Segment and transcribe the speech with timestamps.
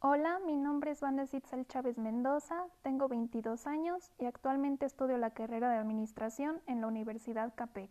[0.00, 5.30] Hola, mi nombre es Vanessa Itzel Chávez Mendoza, tengo 22 años y actualmente estudio la
[5.30, 7.90] carrera de Administración en la Universidad CAPEC.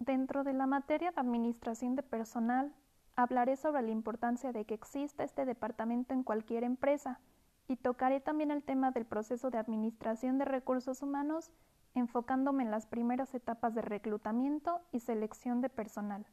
[0.00, 2.74] Dentro de la materia de Administración de Personal,
[3.14, 7.20] hablaré sobre la importancia de que exista este departamento en cualquier empresa
[7.68, 11.52] y tocaré también el tema del proceso de administración de recursos humanos,
[11.94, 16.26] enfocándome en las primeras etapas de reclutamiento y selección de personal.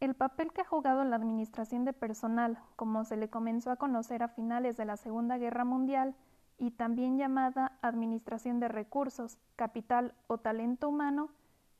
[0.00, 4.22] El papel que ha jugado la administración de personal, como se le comenzó a conocer
[4.22, 6.14] a finales de la Segunda Guerra Mundial,
[6.56, 11.28] y también llamada administración de recursos, capital o talento humano,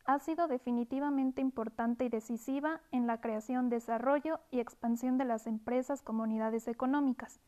[0.04, 6.02] ha sido definitivamente importante y decisiva en la creación, desarrollo y expansión de las empresas
[6.02, 7.40] comunidades económicas,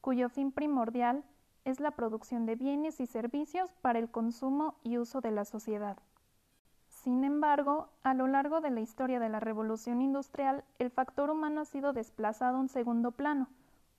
[0.00, 1.22] cuyo fin primordial
[1.64, 5.98] es la producción de bienes y servicios para el consumo y uso de la sociedad.
[7.02, 11.60] Sin embargo, a lo largo de la historia de la revolución industrial, el factor humano
[11.60, 13.48] ha sido desplazado a un segundo plano,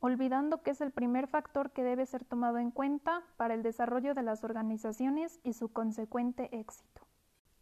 [0.02, 4.14] olvidando que es el primer factor que debe ser tomado en cuenta para el desarrollo
[4.16, 7.02] de las organizaciones y su consecuente éxito.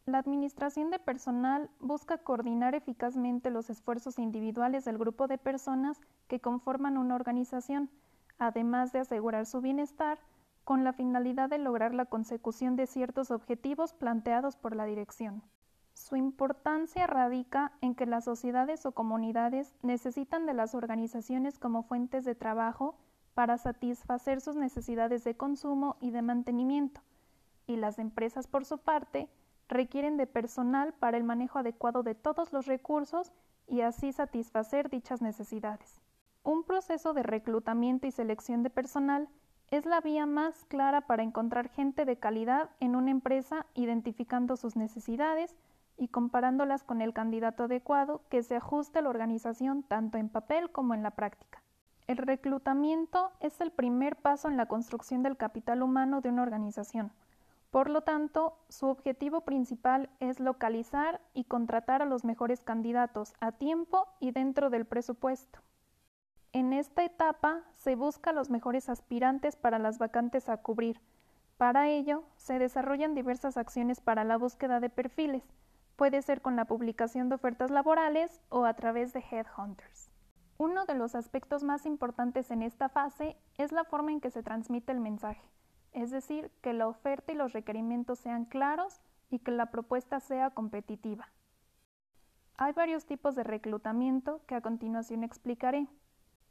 [0.07, 6.39] La administración de personal busca coordinar eficazmente los esfuerzos individuales del grupo de personas que
[6.39, 7.91] conforman una organización,
[8.39, 10.17] además de asegurar su bienestar,
[10.67, 15.41] con la finalidad de lograr la consecución de ciertos objetivos planteados por la dirección.
[15.93, 22.25] Su importancia radica en que las sociedades o comunidades necesitan de las organizaciones como fuentes
[22.25, 22.97] de trabajo
[23.33, 26.99] para satisfacer sus necesidades de consumo y de mantenimiento,
[27.65, 29.29] y las empresas, por su parte,
[29.69, 33.31] requieren de personal para el manejo adecuado de todos los recursos
[33.67, 36.01] y así satisfacer dichas necesidades.
[36.43, 39.29] Un proceso de reclutamiento y selección de personal
[39.69, 44.75] es la vía más clara para encontrar gente de calidad en una empresa identificando sus
[44.75, 45.55] necesidades
[45.97, 50.71] y comparándolas con el candidato adecuado que se ajuste a la organización tanto en papel
[50.71, 51.61] como en la práctica.
[52.07, 57.11] El reclutamiento es el primer paso en la construcción del capital humano de una organización.
[57.71, 63.51] Por lo tanto, su objetivo principal es localizar y contratar a los mejores candidatos a
[63.51, 65.59] tiempo y dentro del presupuesto.
[66.57, 70.99] En esta etapa se busca los mejores aspirantes para las vacantes a cubrir.
[71.55, 75.43] Para ello, se desarrollan diversas acciones para la búsqueda de perfiles.
[75.97, 80.09] Puede ser con la publicación de ofertas laborales o a través de headhunters.
[80.57, 84.41] Uno de los aspectos más importantes en esta fase es la forma en que se
[84.41, 85.47] transmite el mensaje,
[85.91, 90.49] es decir, que la oferta y los requerimientos sean claros y que la propuesta sea
[90.49, 91.29] competitiva.
[92.55, 95.87] Hay varios tipos de reclutamiento que a continuación explicaré.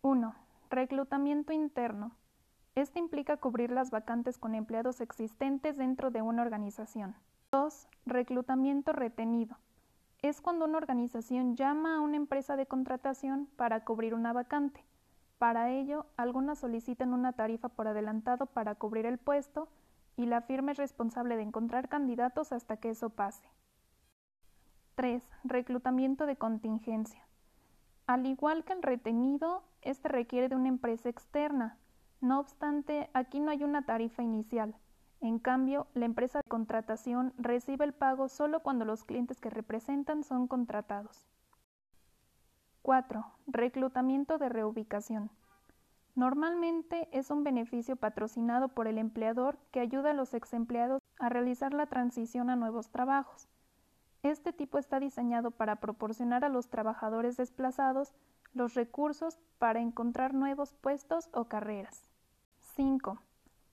[0.02, 0.34] 1.
[0.70, 2.12] Reclutamiento interno.
[2.74, 7.16] Este implica cubrir las vacantes con empleados existentes dentro de una organización.
[7.50, 7.88] 2.
[8.04, 9.56] Reclutamiento retenido.
[10.22, 14.84] Es cuando una organización llama a una empresa de contratación para cubrir una vacante.
[15.38, 19.68] Para ello, algunas solicitan una tarifa por adelantado para cubrir el puesto
[20.16, 23.46] y la firma es responsable de encontrar candidatos hasta que eso pase.
[24.94, 25.22] 3.
[25.44, 27.26] Reclutamiento de contingencia.
[28.06, 31.78] Al igual que el retenido, este requiere de una empresa externa.
[32.20, 34.74] No obstante, aquí no hay una tarifa inicial.
[35.20, 40.24] En cambio, la empresa de contratación recibe el pago solo cuando los clientes que representan
[40.24, 41.26] son contratados.
[42.82, 43.24] 4.
[43.46, 45.30] Reclutamiento de reubicación.
[46.14, 51.74] Normalmente es un beneficio patrocinado por el empleador que ayuda a los exempleados a realizar
[51.74, 53.48] la transición a nuevos trabajos.
[54.22, 58.14] Este tipo está diseñado para proporcionar a los trabajadores desplazados
[58.56, 62.10] los recursos para encontrar nuevos puestos o carreras.
[62.74, 63.20] 5.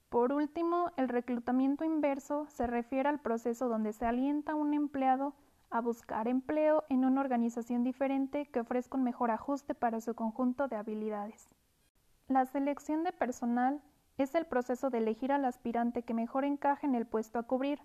[0.09, 5.33] Por último, el reclutamiento inverso se refiere al proceso donde se alienta a un empleado
[5.72, 10.67] a buscar empleo en una organización diferente que ofrezca un mejor ajuste para su conjunto
[10.67, 11.55] de habilidades.
[12.27, 13.81] La selección de personal
[14.17, 17.79] es el proceso de elegir al aspirante que mejor encaje en el puesto a cubrir,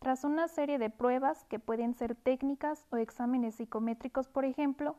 [0.00, 4.96] tras una serie de pruebas que pueden ser técnicas o exámenes psicométricos, por ejemplo,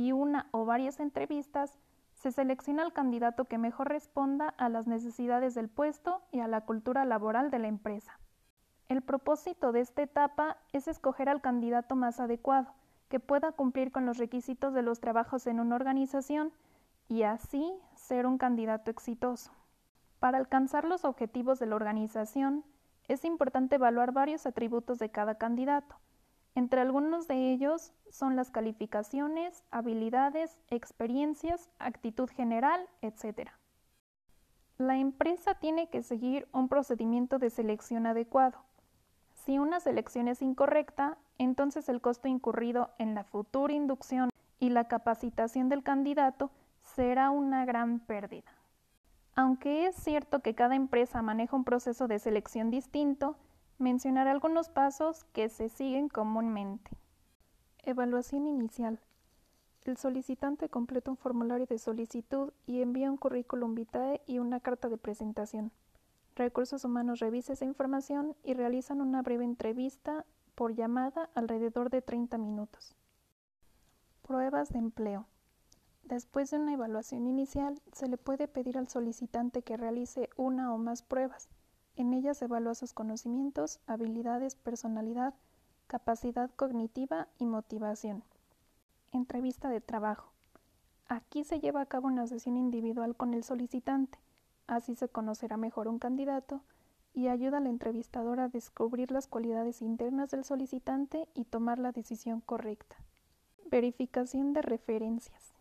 [0.00, 1.78] y una o varias entrevistas,
[2.14, 6.62] se selecciona al candidato que mejor responda a las necesidades del puesto y a la
[6.62, 8.18] cultura laboral de la empresa.
[8.88, 12.72] El propósito de esta etapa es escoger al candidato más adecuado,
[13.08, 16.52] que pueda cumplir con los requisitos de los trabajos en una organización
[17.08, 19.52] y así ser un candidato exitoso.
[20.18, 22.64] Para alcanzar los objetivos de la organización,
[23.08, 25.96] es importante evaluar varios atributos de cada candidato.
[26.60, 33.48] Entre algunos de ellos son las calificaciones, habilidades, experiencias, actitud general, etc.
[34.76, 38.58] La empresa tiene que seguir un procedimiento de selección adecuado.
[39.32, 44.28] Si una selección es incorrecta, entonces el costo incurrido en la futura inducción
[44.58, 46.50] y la capacitación del candidato
[46.82, 48.52] será una gran pérdida.
[49.34, 53.38] Aunque es cierto que cada empresa maneja un proceso de selección distinto,
[53.80, 56.90] mencionaré algunos pasos que se siguen comúnmente.
[57.82, 59.00] Evaluación inicial.
[59.84, 64.90] El solicitante completa un formulario de solicitud y envía un currículum vitae y una carta
[64.90, 65.72] de presentación.
[66.36, 72.36] Recursos Humanos revisa esa información y realizan una breve entrevista por llamada alrededor de 30
[72.36, 72.94] minutos.
[74.22, 75.26] Pruebas de empleo.
[76.02, 80.78] Después de una evaluación inicial, se le puede pedir al solicitante que realice una o
[80.78, 81.48] más pruebas.
[81.96, 85.34] En ellas se evalúa sus conocimientos, habilidades, personalidad,
[85.86, 88.22] capacidad cognitiva y motivación.
[89.12, 90.32] Entrevista de trabajo.
[91.08, 94.18] Aquí se lleva a cabo una sesión individual con el solicitante.
[94.68, 96.62] Así se conocerá mejor un candidato
[97.12, 102.40] y ayuda al entrevistador a descubrir las cualidades internas del solicitante y tomar la decisión
[102.40, 102.96] correcta.
[103.68, 105.52] Verificación de referencias.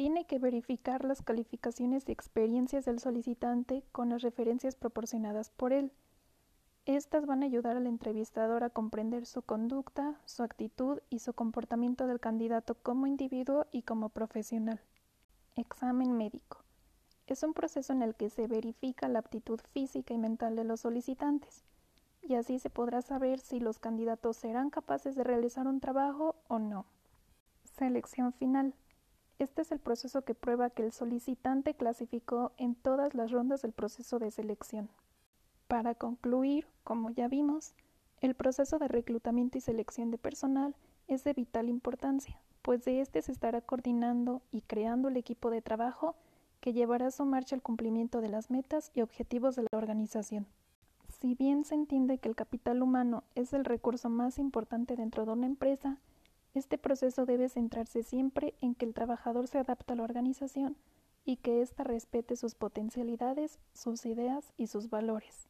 [0.00, 5.92] Tiene que verificar las calificaciones y experiencias del solicitante con las referencias proporcionadas por él.
[6.86, 12.06] Estas van a ayudar al entrevistador a comprender su conducta, su actitud y su comportamiento
[12.06, 14.80] del candidato como individuo y como profesional.
[15.54, 16.64] Examen médico.
[17.26, 20.80] Es un proceso en el que se verifica la aptitud física y mental de los
[20.80, 21.62] solicitantes,
[22.22, 26.58] y así se podrá saber si los candidatos serán capaces de realizar un trabajo o
[26.58, 26.86] no.
[27.64, 28.74] Selección final.
[29.40, 33.72] Este es el proceso que prueba que el solicitante clasificó en todas las rondas del
[33.72, 34.90] proceso de selección.
[35.66, 37.72] Para concluir, como ya vimos,
[38.20, 40.76] el proceso de reclutamiento y selección de personal
[41.08, 45.62] es de vital importancia, pues de este se estará coordinando y creando el equipo de
[45.62, 46.16] trabajo
[46.60, 50.46] que llevará a su marcha el cumplimiento de las metas y objetivos de la organización.
[51.18, 55.32] Si bien se entiende que el capital humano es el recurso más importante dentro de
[55.32, 55.98] una empresa,
[56.54, 60.76] este proceso debe centrarse siempre en que el trabajador se adapte a la organización
[61.24, 65.48] y que ésta respete sus potencialidades, sus ideas y sus valores.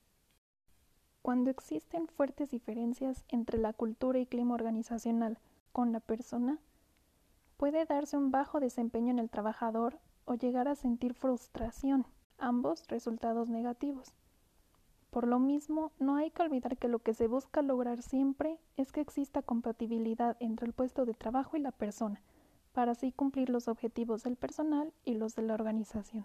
[1.22, 5.38] Cuando existen fuertes diferencias entre la cultura y clima organizacional
[5.72, 6.58] con la persona,
[7.56, 12.06] puede darse un bajo desempeño en el trabajador o llegar a sentir frustración,
[12.38, 14.14] ambos resultados negativos.
[15.10, 18.92] Por lo mismo, no hay que olvidar que lo que se busca lograr siempre es
[18.92, 22.22] que exista compatibilidad entre el puesto de trabajo y la persona,
[22.72, 26.24] para así cumplir los objetivos del personal y los de la organización.